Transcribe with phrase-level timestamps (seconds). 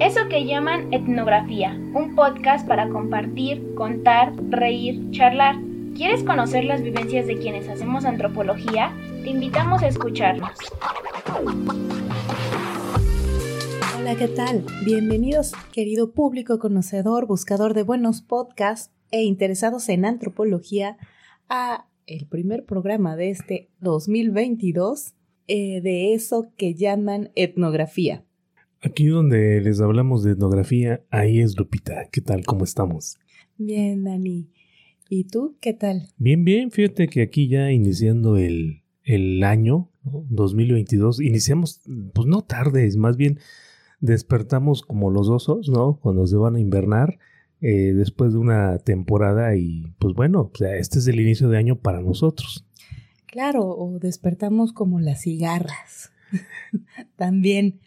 [0.00, 5.56] Eso que llaman etnografía, un podcast para compartir, contar, reír, charlar.
[5.94, 8.96] ¿Quieres conocer las vivencias de quienes hacemos antropología?
[9.22, 10.52] Te invitamos a escucharnos.
[13.98, 14.64] Hola, ¿qué tal?
[14.86, 20.96] Bienvenidos, querido público conocedor, buscador de buenos podcasts e interesados en antropología,
[21.50, 25.12] a el primer programa de este 2022
[25.46, 28.24] eh, de eso que llaman etnografía.
[28.82, 32.08] Aquí donde les hablamos de etnografía, ahí es Lupita.
[32.10, 32.46] ¿Qué tal?
[32.46, 33.18] ¿Cómo estamos?
[33.58, 34.48] Bien, Dani.
[35.10, 36.08] ¿Y tú qué tal?
[36.16, 36.70] Bien, bien.
[36.70, 41.82] Fíjate que aquí ya iniciando el, el año 2022, iniciamos,
[42.14, 43.38] pues no tarde, más bien
[44.00, 45.98] despertamos como los osos, ¿no?
[46.00, 47.18] Cuando se van a invernar
[47.60, 51.58] eh, después de una temporada y pues bueno, o sea, este es el inicio de
[51.58, 52.66] año para nosotros.
[53.26, 56.12] Claro, o despertamos como las cigarras.
[57.16, 57.80] También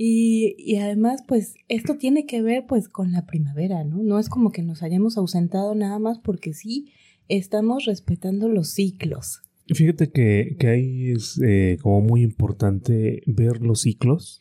[0.00, 4.00] y, además, pues esto tiene que ver pues con la primavera, ¿no?
[4.04, 6.92] No es como que nos hayamos ausentado nada más porque sí
[7.26, 9.42] estamos respetando los ciclos.
[9.66, 14.40] Fíjate que, que ahí es eh, como muy importante ver los ciclos,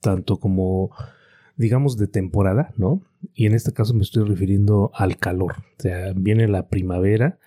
[0.00, 0.90] tanto como,
[1.56, 3.00] digamos, de temporada, ¿no?
[3.32, 5.54] Y en este caso me estoy refiriendo al calor.
[5.78, 7.38] O sea, viene la primavera,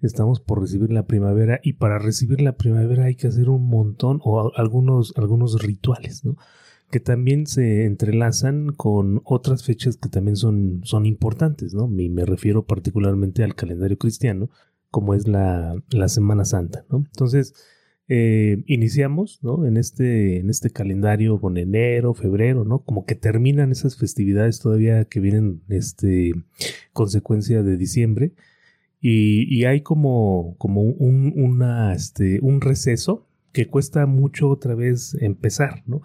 [0.00, 4.20] estamos por recibir la primavera y para recibir la primavera hay que hacer un montón
[4.22, 6.36] o algunos, algunos rituales, ¿no?
[6.90, 11.90] Que también se entrelazan con otras fechas que también son, son importantes, ¿no?
[11.98, 14.50] Y me refiero particularmente al calendario cristiano,
[14.90, 16.98] como es la, Semana Santa, ¿no?
[16.98, 17.54] Entonces,
[18.08, 19.66] eh, iniciamos, ¿no?
[19.66, 22.80] En este, en este calendario con enero, febrero, ¿no?
[22.84, 26.32] Como que terminan esas festividades todavía que vienen, este,
[26.92, 28.32] consecuencia de diciembre.
[29.02, 35.82] Y, hay como, como un, una, este, un receso que cuesta mucho otra vez empezar,
[35.86, 36.02] ¿no?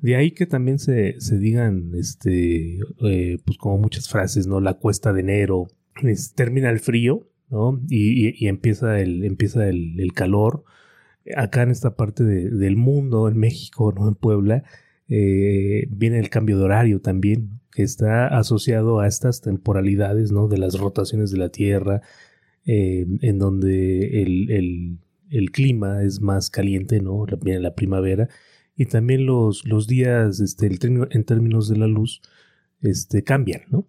[0.00, 4.60] De ahí que también se, digan, este, eh, pues como muchas frases, ¿no?
[4.60, 5.66] La cuesta de enero,
[6.36, 7.80] termina el frío, ¿no?
[7.88, 10.64] Y, empieza, el, empieza el, calor.
[11.36, 14.08] Acá en esta parte del mundo, en México, ¿no?
[14.08, 14.62] En Puebla,
[15.08, 20.46] eh, viene el cambio de horario también, que está asociado a estas temporalidades, ¿no?
[20.46, 22.02] De las rotaciones de la Tierra,
[22.66, 24.98] eh, en donde el,
[25.30, 27.26] el, clima es más caliente, ¿no?
[27.42, 28.28] Viene la primavera
[28.78, 30.70] y también los, los días este,
[31.10, 32.22] en términos de la luz
[32.80, 33.88] este, cambian, ¿no?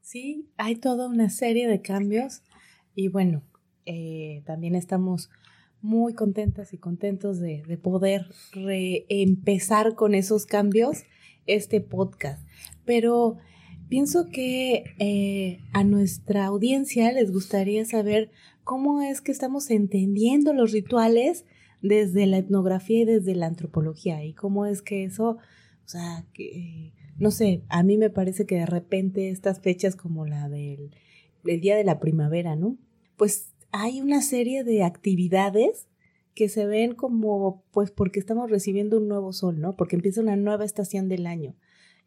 [0.00, 2.42] Sí, hay toda una serie de cambios
[2.94, 3.42] y bueno,
[3.84, 5.28] eh, también estamos
[5.82, 11.02] muy contentas y contentos de, poder reempezar con esos cambios
[11.46, 12.42] este podcast.
[12.86, 13.36] Pero
[13.90, 18.30] pienso que eh, a nuestra audiencia les gustaría saber
[18.62, 21.44] cómo es que estamos entendiendo los rituales
[21.84, 24.24] desde la etnografía y desde la antropología.
[24.24, 25.36] Y cómo es que eso,
[25.84, 30.24] o sea, que, no sé, a mí me parece que de repente estas fechas como
[30.24, 30.90] la del,
[31.42, 32.78] Día de la Primavera, ¿no?
[33.18, 35.88] Pues hay una serie de actividades
[36.34, 39.76] que se ven como, pues porque estamos recibiendo un nuevo sol, ¿no?
[39.76, 41.54] Porque empieza una nueva estación del año.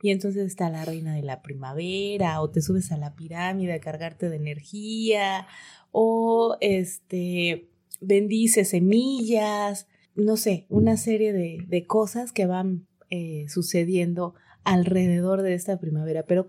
[0.02, 3.80] Y entonces está la reina de la primavera, o te subes a la pirámide a
[3.80, 5.46] cargarte de energía,
[5.92, 7.70] o este,
[8.00, 15.80] bendice semillas, no sé, una serie de, cosas que van eh, sucediendo alrededor de esta
[15.80, 16.24] primavera.
[16.24, 16.48] Pero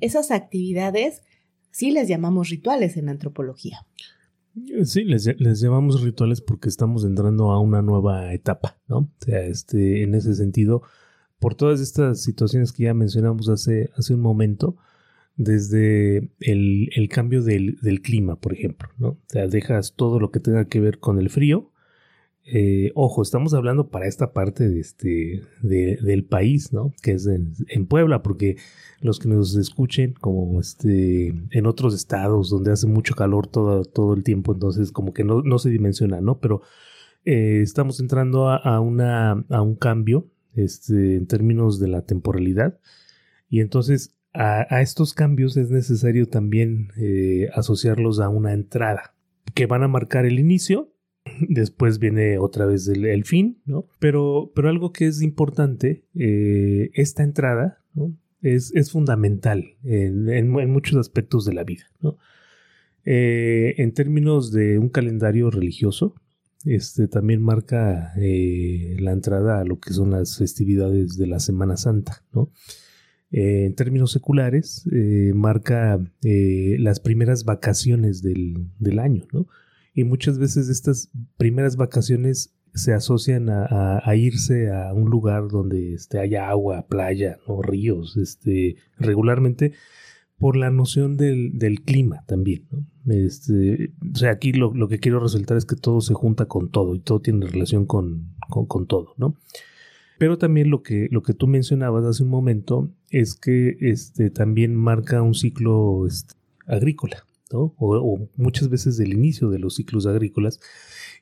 [0.00, 1.22] esas actividades
[1.70, 3.86] sí les llamamos rituales en antropología.
[4.84, 8.98] Sí, les, les, llamamos rituales porque estamos entrando a una nueva etapa, ¿no?
[8.98, 10.82] O sea, este, en ese sentido,
[11.38, 14.76] por todas estas situaciones que ya mencionamos hace, hace un momento,
[15.38, 19.10] desde el, cambio del, clima, por ejemplo, ¿no?
[19.10, 21.70] O sea, dejas todo lo que tenga que ver con el frío.
[22.44, 26.92] Eh, ojo, estamos hablando para esta parte de este, del país, ¿no?
[27.02, 28.56] Que es en, Puebla, porque
[29.00, 34.14] los que nos escuchen, como este, en otros estados donde hace mucho calor todo, todo
[34.14, 36.40] el tiempo, entonces como que no, no se dimensiona, ¿no?
[36.40, 36.62] Pero
[37.24, 42.80] eh, estamos entrando a, una, a un cambio este, en términos de la temporalidad.
[43.48, 49.14] Y entonces a, estos cambios es necesario también eh, asociarlos a una entrada
[49.54, 50.92] que van a marcar el inicio,
[51.48, 53.86] después viene otra vez el, fin, ¿no?
[53.98, 57.82] Pero, pero algo que es importante, eh, esta entrada
[58.42, 62.18] es, fundamental en, muchos aspectos de la vida, ¿no?
[63.04, 66.14] Eh, en términos de un calendario religioso,
[66.64, 72.24] este también marca la entrada a lo que son las festividades de la Semana Santa,
[72.32, 72.50] ¿no?
[73.30, 79.46] Eh, en términos seculares, eh, marca eh, las primeras vacaciones del, año, ¿no?
[79.92, 86.18] Y muchas veces estas primeras vacaciones se asocian a, irse a un lugar donde este,
[86.20, 87.60] haya agua, playa, ¿no?
[87.60, 89.72] ríos, este, regularmente
[90.38, 92.66] por la noción del, clima también.
[93.08, 96.94] Este, o sea, aquí lo, que quiero resaltar es que todo se junta con todo
[96.94, 99.34] y todo tiene relación con, con, todo, ¿no?
[100.18, 104.74] Pero también lo que, lo que tú mencionabas hace un momento es que este, también
[104.74, 106.34] marca un ciclo este,
[106.66, 107.74] agrícola, ¿no?
[107.78, 110.60] O, muchas veces del inicio de los ciclos agrícolas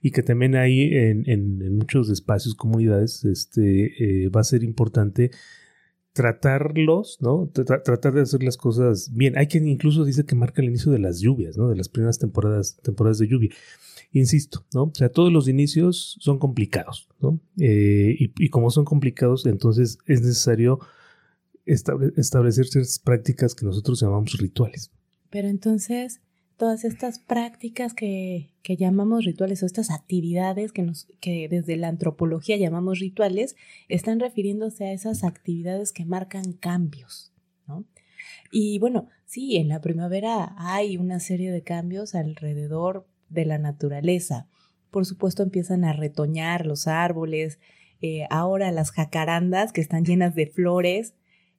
[0.02, 5.30] y que también ahí en, en, muchos espacios, comunidades, este, eh, va a ser importante
[6.16, 7.50] tratarlos, ¿no?
[7.52, 9.36] tratar de hacer las cosas bien.
[9.36, 11.68] Hay quien incluso dice que marca el inicio de las lluvias, ¿no?
[11.68, 13.50] De las primeras temporadas, temporadas de lluvia.
[14.12, 14.84] Insisto, ¿no?
[14.84, 17.38] O sea, todos los inicios son complicados, ¿no?
[17.58, 20.80] Eh, y, como son complicados, entonces es necesario
[21.66, 24.90] establecer ciertas prácticas que nosotros llamamos rituales.
[25.30, 26.20] Pero entonces,
[26.56, 32.56] todas estas prácticas que, llamamos rituales o estas actividades que, nos, que desde la antropología
[32.56, 33.56] llamamos rituales
[33.88, 37.32] están refiriéndose a esas actividades que marcan cambios,
[37.66, 37.84] ¿no?
[38.50, 44.48] Y bueno, sí, en la primavera hay una serie de cambios alrededor de la naturaleza.
[44.90, 47.58] Por supuesto empiezan a retoñar los árboles,
[48.00, 51.14] eh, ahora las jacarandas que están llenas de flores,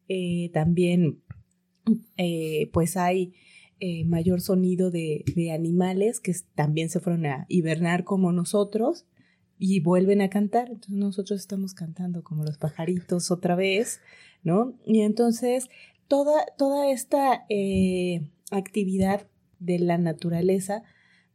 [0.07, 1.21] eh, también
[2.18, 3.33] eh, pues hay
[3.80, 5.24] eh, mayor sonido de,
[5.54, 9.06] animales que también se fueron a hibernar como nosotros
[9.59, 10.69] y vuelven a cantar.
[10.69, 14.01] Entonces nosotros estamos cantando como los pajaritos otra vez,
[14.44, 14.74] ¿no?
[14.86, 15.69] Y entonces
[16.07, 17.45] toda, toda esta
[18.51, 19.27] actividad
[19.60, 20.83] de la naturaleza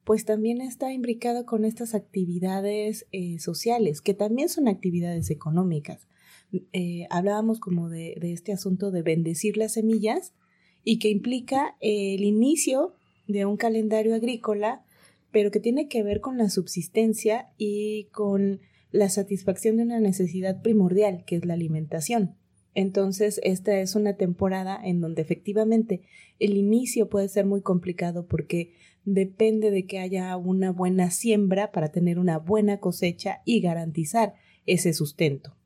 [0.05, 3.07] pues también está imbricada con estas actividades
[3.39, 6.09] sociales, que también son actividades económicas.
[7.11, 10.35] Hablábamos como de, de, este asunto de bendecir las semillas
[10.85, 12.95] y que implica el inicio
[13.27, 14.85] de un calendario agrícola,
[15.31, 18.61] pero que tiene que ver con la subsistencia y con
[18.91, 22.37] la satisfacción de una necesidad primordial, que es la alimentación.
[22.75, 26.03] Entonces, esta es una temporada en donde efectivamente
[26.39, 28.73] el inicio puede ser muy complicado porque
[29.05, 34.35] depende de que haya una buena siembra para tener una buena cosecha y garantizar
[34.65, 35.57] ese sustento.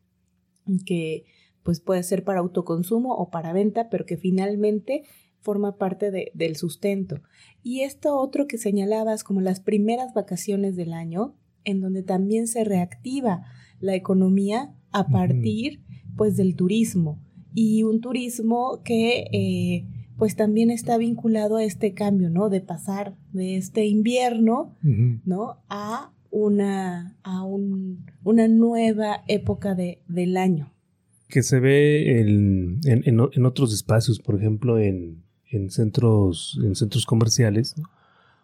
[0.85, 1.25] Que
[1.63, 5.03] pues puede ser para autoconsumo o para venta, pero que finalmente
[5.41, 7.23] forma parte del sustento.
[7.63, 11.35] Y esto otro que señalabas como las primeras vacaciones del año,
[11.65, 13.45] en donde también se reactiva
[13.81, 15.83] la economía a partir
[16.17, 17.21] pues del turismo
[17.57, 19.87] y un turismo que eh,
[20.19, 22.49] pues también está vinculado a este cambio, ¿no?
[22.49, 25.63] De pasar de este invierno, ¿no?
[25.69, 30.73] A una, a un, una nueva época de, del año
[31.29, 35.25] que se ve en, en, otros espacios, por ejemplo, en,
[35.71, 37.75] centros, en centros comerciales,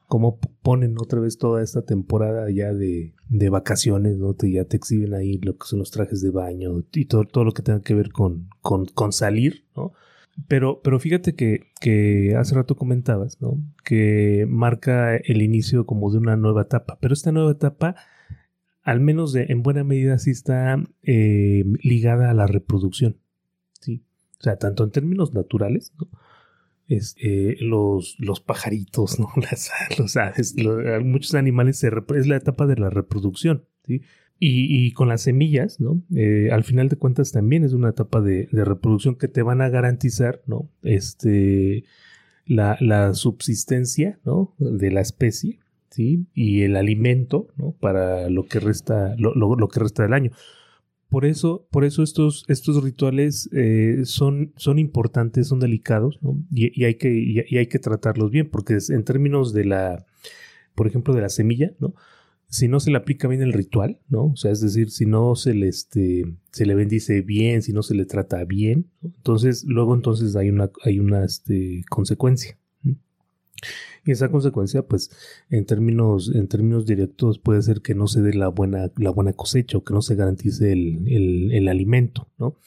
[0.08, 3.14] como ponen otra vez toda esta temporada ya de,
[3.50, 4.34] vacaciones, ¿no?
[4.34, 7.44] Te, ya te exhiben ahí lo que son los trajes de baño y todo, todo
[7.44, 9.92] lo que tenga que ver con, con, salir, ¿no?
[10.48, 13.58] Pero, pero fíjate que, hace rato comentabas, ¿no?
[13.84, 17.96] Que marca el inicio como de una nueva etapa, pero esta nueva etapa
[18.82, 23.16] al menos de, en buena medida sí está eh, ligada a la reproducción.
[23.80, 24.02] ¿sí?
[24.40, 26.08] O sea, tanto en términos naturales, ¿no?
[26.88, 29.28] es, eh, los, los pajaritos, ¿no?
[29.36, 30.54] Las, los aves,
[31.04, 33.66] muchos animales se es la etapa de la reproducción.
[33.86, 34.02] ¿sí?
[34.44, 36.02] Y, con las semillas, ¿no?
[36.16, 39.68] Eh, al final de cuentas también es una etapa de, reproducción que te van a
[39.68, 40.68] garantizar, ¿no?
[40.82, 41.84] Este,
[42.46, 44.52] la, subsistencia, ¿no?
[44.58, 45.60] De la especie
[45.96, 47.72] y el alimento ¿no?
[47.72, 50.30] para lo que resta, lo, lo, que resta del año.
[51.08, 56.18] Por eso, por eso estos, estos rituales eh, son, son importantes, son delicados,
[56.50, 60.06] y, hay que, y, hay que tratarlos bien, porque en términos de la,
[60.74, 61.94] por ejemplo, de la semilla, ¿no?
[62.52, 64.26] Si no se le aplica bien el ritual, ¿no?
[64.26, 67.82] O sea, es decir, si no se le, este, se le bendice bien, si no
[67.82, 72.58] se le trata bien, entonces luego entonces hay una, hay una este, consecuencia.
[74.04, 75.10] Y esa consecuencia, pues,
[75.48, 79.32] en términos, en términos directos, puede ser que no se dé la buena, la buena
[79.32, 82.58] cosecha o que no se garantice el, alimento, ¿no?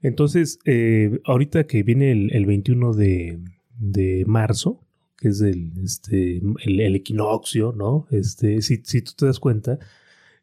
[0.00, 4.80] Entonces, eh, ahorita que viene el, 21 de, marzo,
[5.20, 8.06] que es el, este, el, equinoccio, ¿no?
[8.10, 9.78] Este, si, si tú te das cuenta,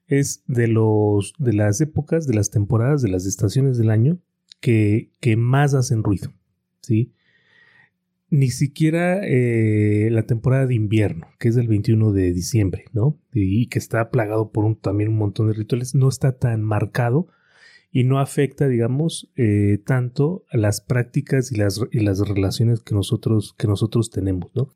[0.08, 4.20] es de los, de las épocas, de las temporadas, de las estaciones del año
[4.62, 6.34] que, que más hacen ruido,
[6.82, 7.12] ¿sí?
[8.30, 13.18] ni siquiera eh, la temporada de invierno, que es del 21 de diciembre, ¿no?
[13.34, 17.28] Y, que está plagado por un, también un montón de rituales, no está tan marcado
[17.92, 22.94] y no afecta, digamos, eh, tanto a las prácticas y las, y las relaciones que
[22.94, 24.70] nosotros, que nosotros tenemos, ¿no?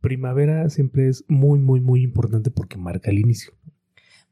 [0.00, 3.52] Primavera siempre es muy, muy, muy importante porque marca el inicio.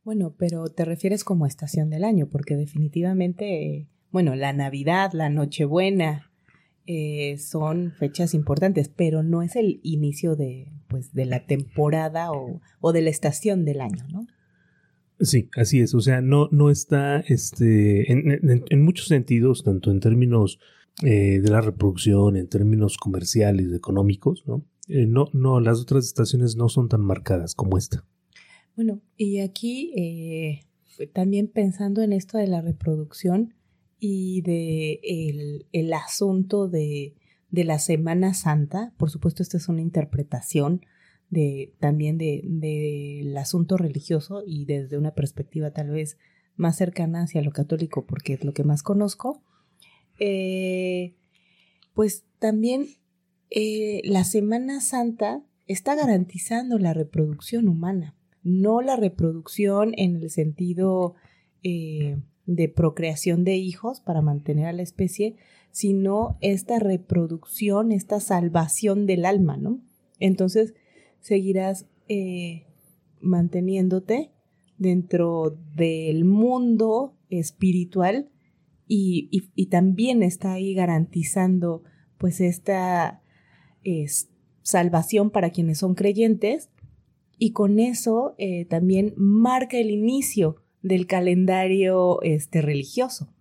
[0.04, 6.30] Bueno, pero te refieres como estación del año, porque definitivamente, bueno, la Navidad, la Nochebuena,
[6.86, 12.60] eh, son fechas importantes, pero no es el inicio de, pues, de la temporada o,
[12.80, 14.26] o de la estación del año, ¿no?
[15.20, 15.94] Sí, así es.
[15.94, 20.58] O sea, no, no está este, en, muchos sentidos, tanto en términos
[21.02, 24.64] eh, de la reproducción, en términos comerciales, económicos, ¿no?
[24.88, 28.04] Eh, no, no, las otras estaciones no son tan marcadas como esta.
[28.76, 30.60] Bueno, y aquí eh,
[31.12, 33.54] también pensando en esto de la reproducción
[33.98, 37.14] y de el, el asunto de,
[37.50, 40.82] de la Semana Santa, por supuesto, esta es una interpretación
[41.30, 46.18] de, también del de, asunto religioso y desde una perspectiva tal vez
[46.56, 49.42] más cercana hacia lo católico, porque es lo que más conozco,
[50.18, 51.14] eh,
[51.94, 52.86] pues también
[53.50, 61.14] eh, la Semana Santa está garantizando la reproducción humana, no la reproducción en el sentido
[61.62, 65.36] eh, de procreación de hijos para mantener a la especie,
[65.72, 69.80] sino esta reproducción, esta salvación del alma, ¿no?
[70.20, 70.74] Entonces,
[71.26, 72.66] seguirás eh,
[73.20, 74.30] manteniéndote
[74.78, 78.30] dentro del mundo espiritual
[78.86, 81.82] y, también está ahí garantizando
[82.18, 83.20] pues esta
[84.62, 86.70] salvación para quienes son creyentes
[87.38, 93.35] y con eso eh, también marca el inicio del calendario este, religioso.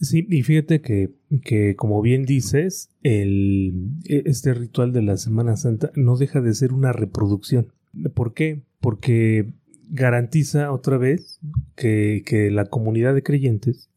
[0.00, 1.10] Sí, y fíjate que,
[1.42, 6.54] que, como bien dices, el, e, este ritual de la Semana Santa no deja de
[6.54, 7.72] ser una reproducción.
[8.14, 8.62] ¿Por qué?
[8.80, 9.54] Porque
[9.88, 11.40] garantiza otra vez
[11.76, 13.88] que, que la comunidad de creyentes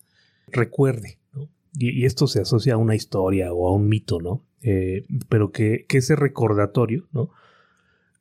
[0.47, 1.49] recuerde, ¿no?
[1.77, 4.45] y, esto se asocia a una historia o a un mito, ¿no?
[4.61, 7.29] Eh, pero que, que, ese recordatorio, ¿no?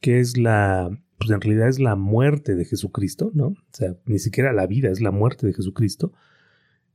[0.01, 3.49] Que es la, pues en realidad es la muerte de Jesucristo, ¿no?
[3.49, 6.13] O sea, ni siquiera la vida, es la muerte de Jesucristo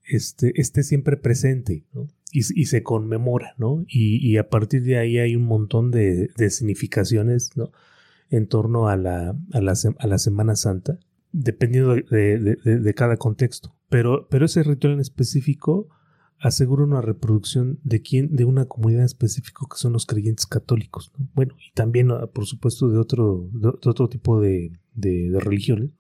[0.06, 1.86] este, esté siempre presente
[2.32, 3.86] y, se conmemora, ¿no?
[3.88, 7.52] Y, a partir de ahí hay un montón de, significaciones.
[8.30, 9.36] En torno a la,
[10.18, 11.00] Semana Santa,
[11.32, 13.76] dependiendo de, de, cada contexto.
[13.90, 15.90] Pero, ese ritual en específico
[16.40, 21.30] asegura una reproducción de quién, de una comunidad específica que son los creyentes católicos, ¿no?
[21.34, 25.92] Bueno, y también, ah, por supuesto, de otro, de otro tipo de, religiones,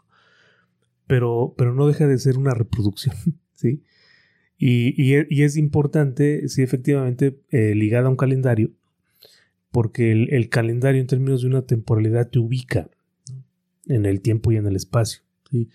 [1.08, 3.16] pero, pero no deja de ser una reproducción,
[3.54, 3.84] ¿sí?
[4.66, 8.72] Y, es importante, sí, efectivamente, eh, ligada a un calendario,
[9.72, 12.90] porque el, calendario en términos de una temporalidad te ubica
[13.88, 15.22] en el tiempo y en el espacio.
[15.52, 15.68] ¿sí?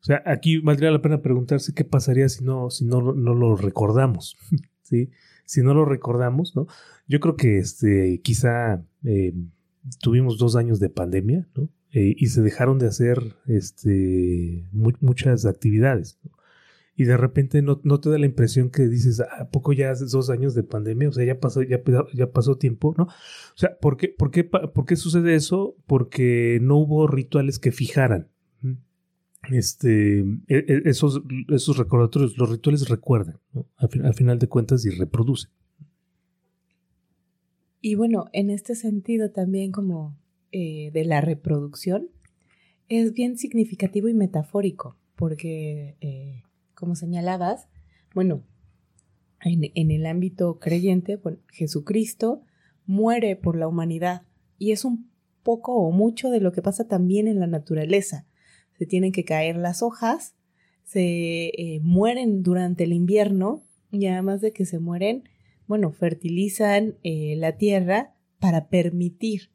[0.00, 3.54] O sea, aquí valdría la pena preguntarse qué pasaría si no, si no, no lo
[3.54, 4.36] recordamos.
[4.82, 5.10] ¿sí?
[5.44, 6.66] Si no lo recordamos, ¿no?
[7.06, 9.32] Yo creo que este, quizá eh,
[10.00, 11.68] tuvimos dos años de pandemia, ¿no?
[11.92, 16.18] Eh, y se dejaron de hacer este, muchas actividades.
[16.24, 16.32] ¿no?
[16.96, 20.30] Y de repente no, te da la impresión que dices, ¿a poco ya hace dos
[20.30, 21.08] años de pandemia?
[21.08, 21.82] O sea, ya pasó, ya,
[22.12, 23.04] ya pasó tiempo, ¿no?
[23.04, 25.76] O sea, ¿por qué, por, qué, ¿por qué sucede eso?
[25.86, 28.28] Porque no hubo rituales que fijaran.
[29.50, 33.66] Este, e, e, esos, esos recordatorios, los rituales recuerdan, ¿no?
[33.76, 35.50] al, final de cuentas y reproducen.
[37.80, 40.16] Y bueno, en este sentido también como
[40.52, 42.08] eh, de la reproducción,
[42.88, 47.68] es bien significativo y metafórico, porque eh, como señalabas,
[48.14, 48.42] bueno,
[49.44, 51.20] en, el ámbito creyente,
[51.52, 52.42] Jesucristo
[52.86, 54.22] muere por la humanidad
[54.58, 55.10] y es un
[55.42, 58.26] poco o mucho de lo que pasa también en la naturaleza.
[58.78, 60.34] Se tienen que caer las hojas,
[60.84, 65.24] se eh, mueren durante el invierno y además de que se mueren,
[65.66, 69.50] bueno, fertilizan eh, la tierra para permitir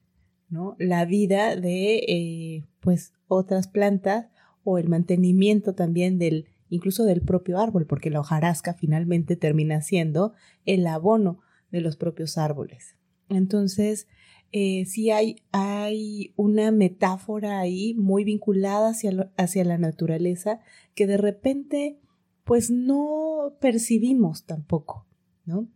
[0.50, 0.76] ¿no?
[0.80, 4.28] la vida de eh, pues otras plantas
[4.64, 10.34] o el mantenimiento también del incluso del propio árbol, porque la hojarasca finalmente termina siendo
[10.66, 11.40] el abono
[11.72, 12.96] de los propios árboles.
[13.30, 14.08] Entonces,
[14.52, 20.60] eh, sí hay, hay una metáfora ahí muy vinculada hacia, hacia la naturaleza
[20.96, 22.00] que de repente
[22.44, 25.06] pues no percibimos tampoco,
[25.46, 25.68] ¿no?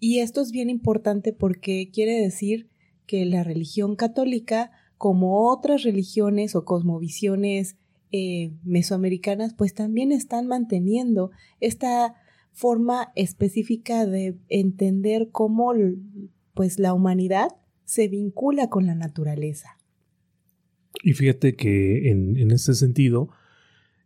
[0.00, 2.68] Y esto es bien importante porque quiere decir
[3.06, 7.76] que la religión católica, como otras religiones o cosmovisiones
[8.12, 12.14] eh, mesoamericanas pues también están manteniendo esta
[12.52, 15.72] forma específica de entender cómo
[16.54, 17.48] pues la humanidad
[17.84, 19.78] se vincula con la naturaleza.
[21.02, 23.28] Y fíjate que en, en ese sentido,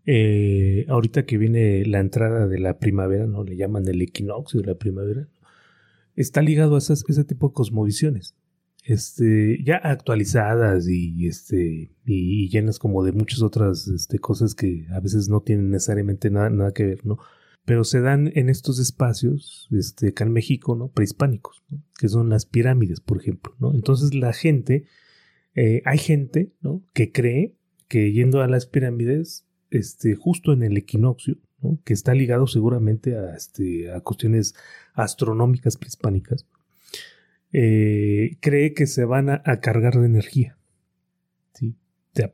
[0.07, 3.45] eh, ahorita que viene la entrada de la primavera, ¿no?
[3.45, 5.29] Le llaman el equinoccio de la primavera,
[6.17, 8.35] está ligado a ese tipo de cosmovisiones.
[8.85, 15.01] Este, ya actualizadas y, este, y, llenas como de muchas otras este, cosas que a
[15.01, 17.19] veces no tienen necesariamente nada, nada que ver, ¿no?
[17.65, 20.89] Pero se dan en estos espacios, este, acá en México, ¿no?
[20.89, 21.63] Prehispánicos,
[21.99, 23.75] que son las pirámides, por ejemplo, ¿no?
[23.75, 24.87] Entonces la gente,
[25.55, 26.83] eh, hay gente, ¿no?
[26.95, 27.57] Que cree
[27.89, 31.81] que yendo a las pirámides, este, justo en el equinoccio, ¿no?
[31.85, 34.55] que está ligado seguramente a, este, a cuestiones
[34.95, 36.47] astronómicas prehispánicas,
[37.53, 40.57] eh, cree que se van a, cargar de energía.
[41.55, 41.77] ¿sí?
[42.15, 42.31] Ya,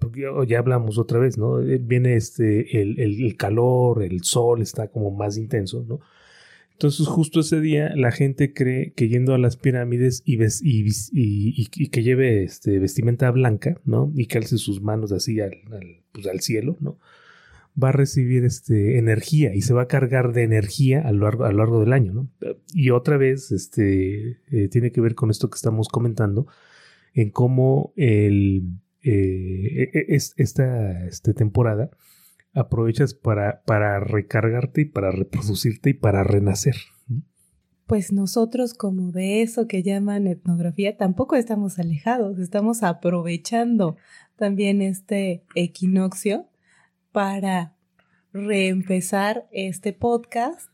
[0.46, 1.61] ya, hablamos otra vez, ¿no?
[1.61, 6.00] Eh, viene este, el, el, calor, el sol está como más intenso, ¿no?
[6.73, 11.88] Entonces justo ese día la gente cree que yendo a las pirámides y, y, y,
[11.88, 14.12] que lleve este, vestimenta blanca, ¿no?
[14.14, 16.99] Y que alce sus manos así al, al, pues, al cielo, ¿no?
[17.83, 21.80] Va a recibir este, energía y se va a cargar de energía a lo largo,
[21.80, 22.12] del año.
[22.12, 22.30] ¿no?
[22.73, 26.47] Y otra vez este, eh, tiene que ver con esto que estamos comentando,
[27.14, 31.90] en cómo el, eh, e, e, esta, esta, temporada
[32.54, 36.76] aprovechas para, para recargarte y para reproducirte y para renacer.
[37.87, 43.97] Pues nosotros como de eso que llaman etnografía tampoco estamos alejados, estamos aprovechando
[44.37, 46.49] también este equinoccio
[47.16, 47.75] para
[48.35, 50.68] reempezar este podcast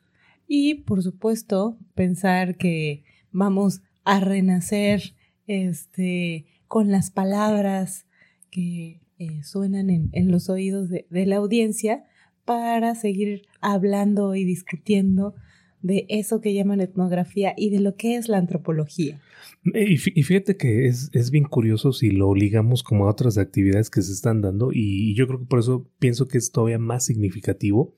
[0.48, 5.14] y por supuesto pensar que vamos a renacer
[5.46, 8.06] este, con las palabras
[8.50, 12.06] que eh, suenan en, los oídos de, de la audiencia
[12.44, 15.36] para seguir hablando y discutiendo
[15.82, 19.20] de eso que llaman etnografía y de lo que es la antropología.
[19.64, 24.12] Y fíjate que es, bien curioso si lo ligamos como a otras actividades que se
[24.12, 27.94] están dando y yo creo que por eso pienso que es todavía más significativo.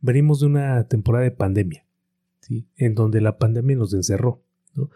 [0.00, 1.86] Venimos de una temporada de pandemia,
[2.40, 2.66] ¿sí?
[2.76, 4.42] en donde la pandemia nos encerró.
[4.74, 4.90] ¿no?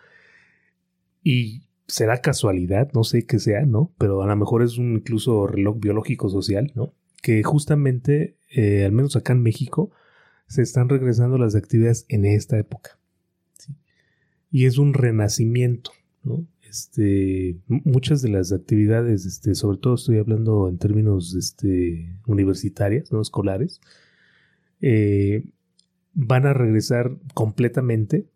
[1.23, 3.95] Y será casualidad, no sé qué sea, ¿no?
[3.99, 6.95] Pero a lo mejor es un incluso reloj biológico social, ¿no?
[7.23, 9.91] Que justamente, eh, al menos acá en México,
[10.49, 12.99] se están regresando las actividades en esta época.
[13.59, 13.75] ¿sí?
[14.51, 15.93] Y es un renacimiento,
[16.25, 16.47] ¿no?
[16.69, 23.23] Este, muchas de las actividades, este, sobre todo estoy hablando en términos este, universitarias, ¿no?
[23.23, 23.81] escolares,
[24.83, 25.45] eh,
[26.13, 28.27] van a regresar completamente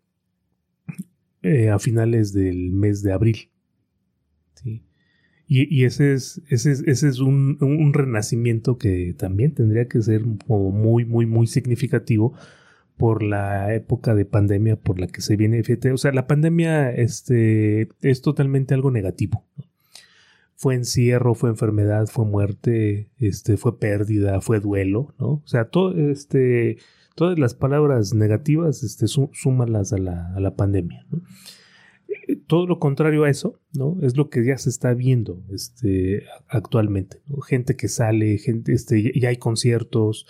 [1.43, 3.49] eh, a finales del mes de abril.
[4.55, 4.81] ¿sí?
[5.55, 11.27] Y, ese es, ese es, un, renacimiento que también tendría que ser como muy, muy,
[11.27, 12.33] muy significativo
[12.97, 15.61] por la época de pandemia por la que se viene.
[15.93, 19.45] o sea, la pandemia este, es totalmente algo negativo.
[20.55, 25.27] Fue encierro, fue enfermedad, fue muerte, este, fue pérdida, fue duelo, ¿no?
[25.27, 26.77] O sea, todo, este,
[27.13, 31.21] todas las palabras negativas, este, súmalas a la, a la pandemia, ¿no?
[32.47, 33.97] Todo lo contrario a eso, ¿no?
[34.01, 37.21] Es lo que ya se está viendo este, actualmente.
[37.47, 40.27] Gente que sale, gente, este, ya hay conciertos,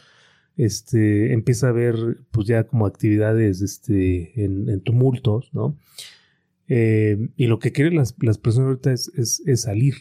[0.58, 1.96] este, empieza a haber
[2.32, 5.78] pues ya como actividades este, en, tumultos, ¿no?
[6.68, 9.12] Eh, y lo que quieren las, personas ahorita es,
[9.46, 9.96] es, salir.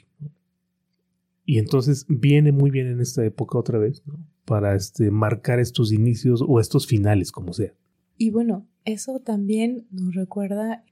[1.44, 4.18] Y entonces viene muy bien en esta época otra vez, ¿no?
[4.44, 7.74] Para este, marcar estos inicios o estos finales, como sea.
[8.16, 10.85] Y bueno, eso también nos recuerda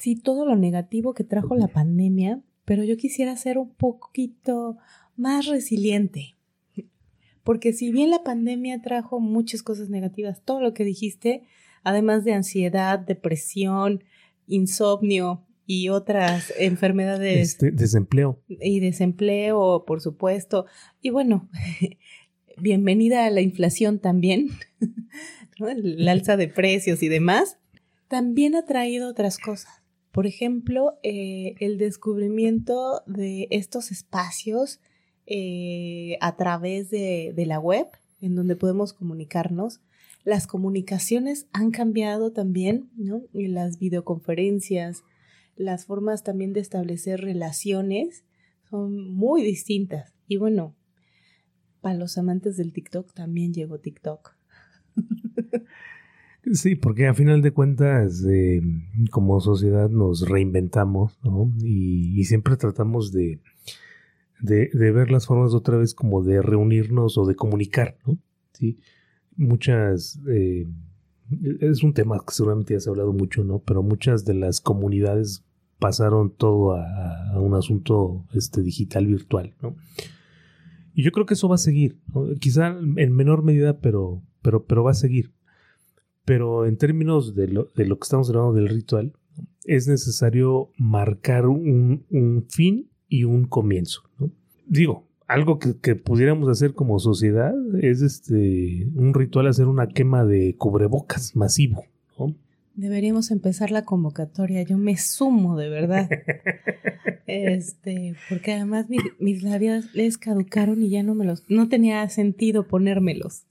[0.00, 4.78] sí todo lo negativo que trajo la pandemia, pero yo quisiera ser un poquito
[5.16, 6.36] más resiliente.
[7.44, 11.42] Porque si bien la pandemia trajo muchas cosas negativas, todo lo que dijiste,
[11.82, 14.04] además de ansiedad, depresión,
[14.46, 17.50] insomnio y otras enfermedades.
[17.50, 18.42] Este, desempleo.
[18.48, 20.66] Y desempleo, por supuesto.
[21.02, 21.48] Y bueno,
[22.56, 24.48] bienvenida a la inflación también,
[25.58, 27.58] el alza de precios y demás,
[28.08, 29.79] también ha traído otras cosas.
[30.12, 34.80] Por ejemplo, eh, el descubrimiento de estos espacios
[35.26, 37.86] eh, a través de, la web,
[38.20, 39.80] en donde podemos comunicarnos.
[40.24, 43.22] Las comunicaciones han cambiado también, ¿no?
[43.32, 45.04] Las videoconferencias,
[45.54, 48.24] las formas también de establecer relaciones
[48.68, 50.12] son muy distintas.
[50.26, 50.74] Y bueno,
[51.80, 54.36] para los amantes del TikTok también llegó TikTok.
[56.52, 58.62] Sí, porque a final de cuentas, eh,
[59.10, 61.52] como sociedad nos reinventamos, ¿no?
[61.62, 63.40] Y, siempre tratamos de,
[64.40, 68.18] de, ver las formas otra vez como de reunirnos o de comunicar, ¿no?
[68.52, 68.78] Sí,
[69.36, 70.20] muchas...
[70.28, 70.66] Eh,
[71.60, 73.60] es un tema que seguramente ya se ha hablado mucho, ¿no?
[73.60, 75.44] Pero muchas de las comunidades
[75.78, 79.76] pasaron todo a, un asunto este, digital virtual, ¿no?
[80.92, 81.98] Y yo creo que eso va a seguir,
[82.40, 85.32] quizá en menor medida, pero, pero, pero va a seguir.
[86.24, 89.12] Pero en términos de lo, de lo que estamos hablando del ritual,
[89.64, 94.02] es necesario marcar un, un fin y un comienzo.
[94.66, 100.24] Digo, algo que, que, pudiéramos hacer como sociedad es este un ritual hacer una quema
[100.24, 101.84] de cubrebocas masivo.
[102.80, 104.62] Deberíamos empezar la convocatoria.
[104.62, 106.08] Yo me sumo, de verdad.
[107.26, 108.86] este, porque además
[109.18, 113.44] mis labios les caducaron y ya no me los, no tenía sentido ponérmelos.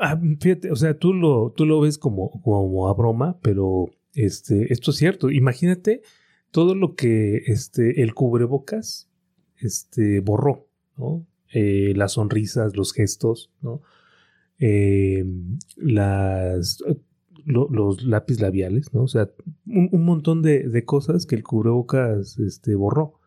[0.00, 4.72] Ah, fíjate, o sea, tú lo, tú lo ves como, como a broma, pero este,
[4.72, 5.30] esto es cierto.
[5.30, 6.00] Imagínate
[6.50, 9.10] todo lo que este, el cubrebocas
[9.58, 10.66] este, borró,
[10.96, 11.26] ¿no?
[11.52, 13.82] Eh, las sonrisas, los gestos, ¿no?
[14.58, 15.26] Eh,
[15.76, 16.82] las
[17.46, 19.04] los lápiz labiales, ¿no?
[19.04, 19.30] O sea,
[19.66, 23.20] un, montón de, cosas que el cubrebocas este, borró.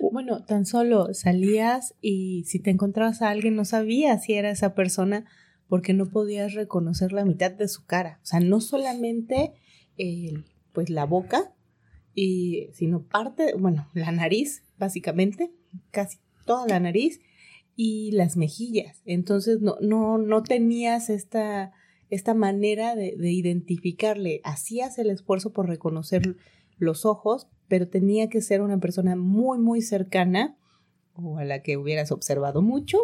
[0.00, 4.74] Bueno, tan solo salías y si te encontrabas a alguien no sabías si era esa
[4.74, 5.26] persona
[5.68, 8.18] porque no podías reconocer la mitad de su cara.
[8.22, 9.52] O sea, no solamente
[10.72, 11.54] pues la boca,
[12.14, 15.52] y, sino parte, bueno, la nariz, básicamente,
[15.90, 17.20] casi toda la nariz
[17.76, 19.02] y las mejillas.
[19.04, 21.72] Entonces no, no, no tenías esta
[22.12, 24.42] esta manera de, identificarle.
[24.44, 26.36] Hacías el esfuerzo por reconocer
[26.76, 30.58] los ojos, pero tenía que ser una persona muy, muy cercana
[31.14, 32.98] o a la que hubieras observado mucho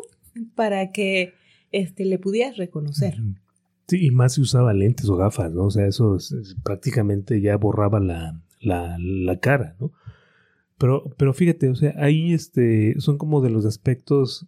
[0.55, 1.33] para que
[1.73, 3.17] este, le pudieras reconocer.
[3.87, 5.65] Sí, y más si usaba lentes o gafas, ¿no?
[5.65, 6.19] O sea, eso
[6.63, 9.91] prácticamente ya borraba la, la, la, cara, ¿no?
[10.77, 14.47] Pero, pero fíjate, o sea, ahí este, son como de los aspectos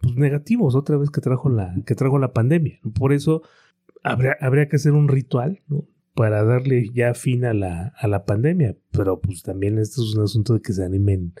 [0.00, 2.78] pues, negativos otra vez que trajo la, que trajo la pandemia.
[2.94, 3.42] Por eso
[4.02, 5.60] habría, que hacer un ritual.
[6.14, 8.76] Para darle ya fin a la, a la pandemia.
[8.90, 11.32] Pero pues también esto es un asunto de que se animen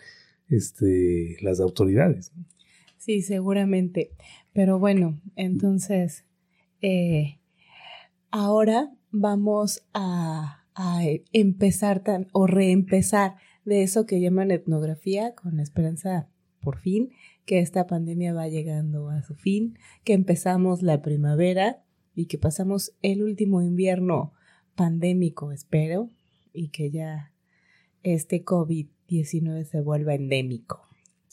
[0.48, 2.32] este, las autoridades.
[2.96, 4.12] Sí, seguramente.
[4.54, 6.24] Pero bueno, entonces,
[6.80, 7.38] eh,
[8.30, 11.02] ahora vamos a, a
[11.34, 13.34] empezar tan, o reempezar
[13.66, 16.28] de eso que llaman etnografía con la esperanza
[16.62, 17.10] por fin
[17.44, 21.81] que esta pandemia va llegando a su fin, que empezamos la primavera
[22.14, 24.32] y que pasamos el último invierno
[24.74, 26.10] pandémico, espero,
[26.52, 27.32] y que ya
[28.02, 30.82] este COVID-19 se vuelva endémico.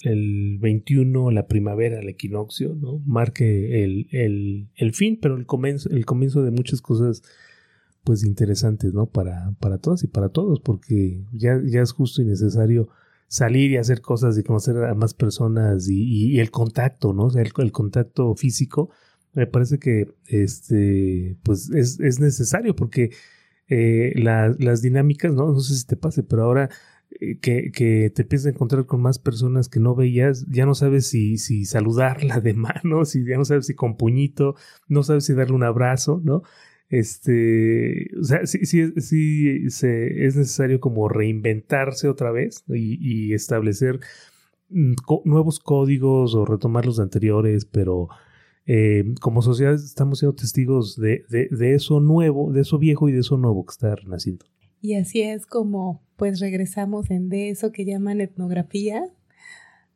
[0.01, 2.99] El 21, la primavera, el equinoccio, ¿no?
[3.05, 7.21] Marque el, el, el fin, pero el comienzo, el comienzo de muchas cosas
[8.05, 9.07] pues interesantes, ¿no?
[9.07, 12.87] Para, para todas y para todos, porque ya, ya es justo y necesario
[13.27, 17.29] salir y hacer cosas y conocer a más personas y, y, el contacto, ¿no?
[17.37, 18.89] El contacto físico
[19.33, 23.11] me parece que este, pues es, es necesario porque
[23.69, 25.51] eh, las dinámicas, ¿no?
[25.51, 26.69] no sé si te pase, pero ahora
[27.19, 30.73] eh, que, que, te empiezas a encontrar con más personas que no veías, ya no
[30.73, 34.55] sabes si, si saludarla de mano, si ya no sabes si con puñito,
[34.87, 36.41] no sabes si darle un abrazo, ¿no?
[36.89, 43.33] Este, o sea, sí, sí, sí se, es necesario como reinventarse otra vez y, y
[43.33, 43.99] establecer
[44.69, 44.93] mm,
[45.25, 48.09] nuevos códigos o retomar los anteriores, pero
[48.71, 53.21] eh, como sociedad estamos siendo testigos de, de, eso nuevo, de eso viejo y de
[53.21, 54.45] eso nuevo que está renaciendo.
[54.79, 59.11] Y así es como pues regresamos en de eso que llaman etnografía.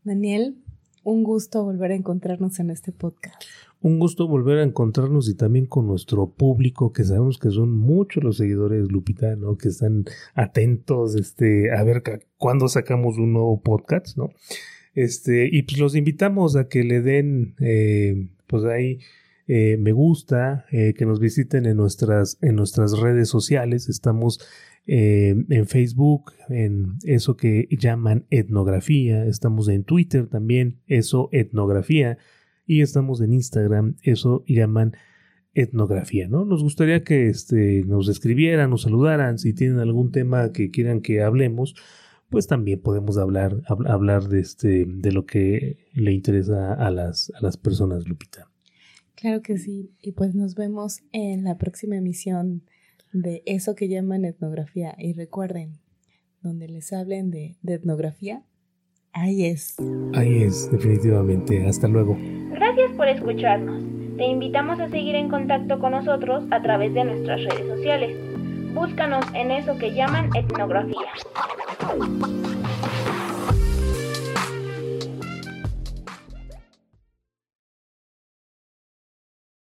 [0.03, 0.57] Daniel,
[1.03, 3.43] un gusto volver a encontrarnos en este podcast.
[3.79, 8.23] Un gusto volver a encontrarnos y también con nuestro público, que sabemos que son muchos
[8.23, 9.55] los seguidores, Lupita, ¿no?
[9.55, 12.01] Que están atentos este, a ver
[12.37, 14.31] cuándo sacamos un nuevo podcast, ¿no?
[14.95, 18.99] Este, y pues los invitamos a que le den eh, pues ahí
[19.47, 23.89] eh, me gusta, eh, que nos visiten en nuestras, en nuestras redes sociales.
[23.89, 24.39] Estamos
[24.85, 29.25] eh, en Facebook, en eso que llaman etnografía.
[29.25, 32.19] Estamos en Twitter también, eso etnografía.
[32.67, 34.95] Y estamos en Instagram, eso llaman
[35.55, 36.45] etnografía, ¿no?
[36.45, 41.23] Nos gustaría que este, nos escribieran, nos saludaran, si tienen algún tema que quieran que
[41.23, 41.73] hablemos,
[42.33, 47.43] pues también podemos hablar, hablar de, este, de lo que le interesa a las, a
[47.43, 48.49] las personas, Lupita.
[49.13, 52.63] Claro que sí, y pues nos vemos en la próxima emisión
[53.11, 54.95] de eso que llaman etnografía.
[54.97, 55.73] Y recuerden,
[56.41, 58.41] donde les hablen de, de etnografía,
[59.11, 59.75] ahí es.
[60.15, 61.67] Ahí es, definitivamente.
[61.67, 62.17] Hasta luego.
[62.49, 63.83] Gracias por escucharnos.
[64.17, 68.32] Te invitamos a seguir en contacto con nosotros a través de nuestras redes sociales.
[68.73, 71.13] Búscanos en eso que llaman etnografía.